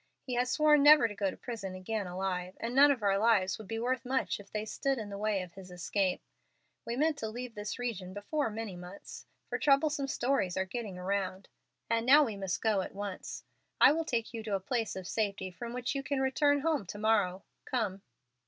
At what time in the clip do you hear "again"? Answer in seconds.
1.75-2.07